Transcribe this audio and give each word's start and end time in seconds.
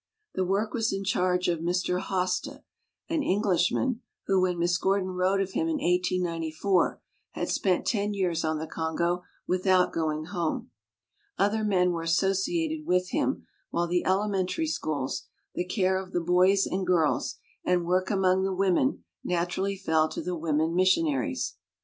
The 0.33 0.43
work 0.43 0.73
was 0.73 0.91
in 0.91 1.03
charge 1.03 1.47
of 1.47 1.59
Mr. 1.59 1.99
Hoste, 1.99 2.63
an 3.07 3.21
English 3.21 3.71
man, 3.71 4.01
who, 4.25 4.41
when 4.41 4.57
Miss 4.57 4.79
Gordon 4.79 5.11
wrote 5.11 5.39
of 5.39 5.51
him 5.51 5.67
in 5.67 5.75
1894, 5.75 6.99
had 7.33 7.49
spent 7.49 7.85
ten 7.85 8.11
years 8.15 8.43
on 8.43 8.57
the 8.57 8.65
Congo 8.65 9.21
without 9.45 9.93
going 9.93 10.25
home. 10.25 10.71
Other 11.37 11.63
men 11.63 11.91
were 11.91 12.01
as 12.05 12.17
sociated 12.17 12.83
with 12.87 13.09
him, 13.11 13.45
while 13.69 13.85
the 13.87 14.03
elementary 14.03 14.65
schools, 14.65 15.27
the 15.53 15.63
care 15.67 16.01
of 16.01 16.13
the 16.13 16.19
boys 16.19 16.65
and 16.65 16.83
girls, 16.87 17.35
and 17.63 17.85
work 17.85 18.09
among 18.09 18.41
the 18.41 18.55
women, 18.55 19.03
naturally 19.23 19.77
fell 19.77 20.09
to 20.09 20.21
the 20.23 20.35
women 20.35 20.73
missionaries. 20.73 21.57